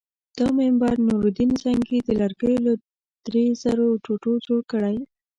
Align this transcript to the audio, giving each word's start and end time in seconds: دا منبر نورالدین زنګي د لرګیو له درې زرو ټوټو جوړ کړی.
دا 0.37 0.45
منبر 0.57 0.95
نورالدین 1.07 1.51
زنګي 1.63 1.99
د 2.03 2.09
لرګیو 2.21 2.63
له 2.65 2.73
درې 3.27 3.45
زرو 3.61 3.87
ټوټو 4.03 4.33
جوړ 4.45 4.61
کړی. 4.71 4.97